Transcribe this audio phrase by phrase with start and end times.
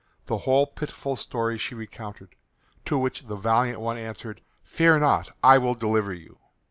[0.25, 2.29] The whole pitiful story she recounted,
[2.85, 6.39] to which the valiant one answered, "Fear not; I will deliver you."